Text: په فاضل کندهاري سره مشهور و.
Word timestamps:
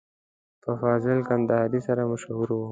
په 0.63 0.71
فاضل 0.81 1.19
کندهاري 1.29 1.79
سره 1.87 2.01
مشهور 2.11 2.47
و. 2.57 2.61